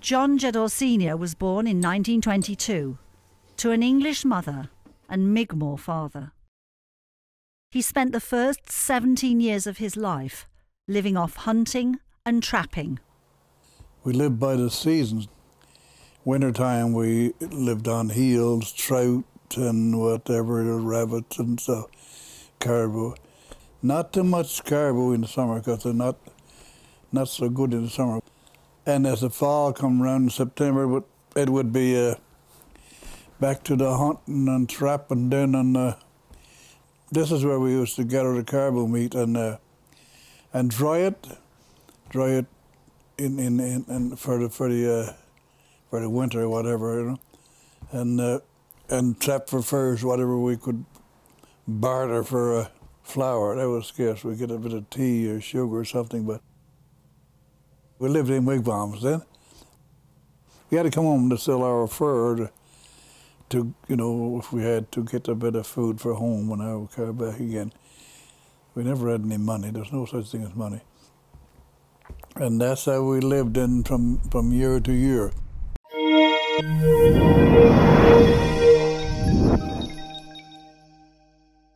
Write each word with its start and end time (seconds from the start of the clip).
John 0.00 0.38
Jeddore 0.38 0.70
Sr. 0.70 1.16
was 1.16 1.34
born 1.34 1.66
in 1.66 1.78
1922 1.78 2.98
to 3.56 3.70
an 3.70 3.82
English 3.82 4.24
mother 4.24 4.68
and 5.08 5.32
Mi'kmaq 5.34 5.80
father. 5.80 6.32
He 7.72 7.82
spent 7.82 8.12
the 8.12 8.20
first 8.20 8.70
17 8.70 9.40
years 9.40 9.66
of 9.66 9.78
his 9.78 9.96
life 9.96 10.46
living 10.86 11.16
off 11.16 11.36
hunting 11.36 11.98
and 12.24 12.42
trapping. 12.42 13.00
We 14.04 14.12
lived 14.12 14.38
by 14.38 14.54
the 14.56 14.70
seasons. 14.70 15.28
Wintertime 16.24 16.92
we 16.92 17.34
lived 17.40 17.88
on 17.88 18.10
heels, 18.10 18.72
trout 18.72 19.24
and 19.56 20.00
whatever, 20.00 20.62
rabbits 20.78 21.38
and 21.38 21.58
stuff, 21.58 21.86
caribou. 22.60 23.14
Not 23.82 24.12
too 24.12 24.24
much 24.24 24.64
caribou 24.64 25.12
in 25.12 25.22
the 25.22 25.28
summer 25.28 25.56
because 25.56 25.82
they're 25.82 25.92
not 25.92 26.16
not 27.12 27.28
so 27.28 27.48
good 27.48 27.72
in 27.72 27.84
the 27.84 27.90
summer. 27.90 28.20
And 28.86 29.04
as 29.04 29.20
the 29.20 29.30
fall 29.30 29.72
come 29.72 30.00
around 30.00 30.22
in 30.22 30.30
September, 30.30 31.02
it 31.34 31.50
would, 31.50 31.72
be 31.72 31.98
uh, 31.98 32.14
back 33.40 33.64
to 33.64 33.74
the 33.74 33.96
hunting 33.96 34.46
and 34.46 34.68
trapping 34.68 35.28
down 35.28 35.56
on 35.56 35.72
the. 35.72 35.96
This 37.10 37.32
is 37.32 37.44
where 37.44 37.58
we 37.58 37.72
used 37.72 37.96
to 37.96 38.04
gather 38.04 38.32
the 38.34 38.44
caribou 38.44 38.86
meat 38.86 39.14
and 39.14 39.36
uh, 39.36 39.58
and 40.52 40.70
dry 40.70 40.98
it, 40.98 41.26
dry 42.10 42.30
it 42.30 42.46
in 43.18 43.38
in, 43.40 43.58
in, 43.58 43.84
in 43.88 44.16
for 44.16 44.38
the 44.38 44.48
for 44.48 44.68
the 44.68 45.08
uh, 45.08 45.12
for 45.90 46.00
the 46.00 46.08
winter 46.08 46.42
or 46.42 46.48
whatever, 46.48 47.00
you 47.00 47.06
know, 47.10 47.18
and 47.90 48.20
uh, 48.20 48.40
and 48.88 49.20
trap 49.20 49.48
for 49.48 49.62
furs 49.62 50.04
whatever 50.04 50.38
we 50.38 50.56
could 50.56 50.84
barter 51.66 52.22
for 52.22 52.60
a 52.60 52.70
flour. 53.02 53.56
That 53.56 53.68
was 53.68 53.86
scarce. 53.86 54.22
We 54.22 54.36
get 54.36 54.50
a 54.50 54.58
bit 54.58 54.72
of 54.72 54.88
tea 54.90 55.28
or 55.28 55.40
sugar 55.40 55.78
or 55.78 55.84
something, 55.84 56.24
but 56.24 56.40
we 57.98 58.08
lived 58.08 58.30
in 58.30 58.44
wigwams 58.44 59.02
then. 59.02 59.22
We 60.70 60.76
had 60.76 60.84
to 60.84 60.90
come 60.90 61.04
home 61.04 61.30
to 61.30 61.38
sell 61.38 61.62
our 61.62 61.86
fur 61.86 62.36
to, 62.36 62.50
to 63.50 63.74
you 63.88 63.96
know, 63.96 64.38
if 64.38 64.52
we 64.52 64.62
had 64.62 64.90
to 64.92 65.04
get 65.04 65.28
a 65.28 65.34
bit 65.34 65.54
of 65.54 65.66
food 65.66 66.00
for 66.00 66.14
home 66.14 66.48
when 66.48 66.60
I 66.60 66.74
would 66.74 66.90
come 66.90 67.16
back 67.16 67.38
again. 67.38 67.72
We 68.74 68.84
never 68.84 69.10
had 69.10 69.22
any 69.22 69.38
money. 69.38 69.70
There's 69.70 69.92
no 69.92 70.04
such 70.04 70.30
thing 70.30 70.42
as 70.42 70.54
money. 70.54 70.80
And 72.34 72.60
that's 72.60 72.84
how 72.84 73.02
we 73.02 73.20
lived 73.20 73.56
in 73.56 73.84
from, 73.84 74.18
from 74.30 74.52
year 74.52 74.80
to 74.80 74.92
year. 74.92 75.32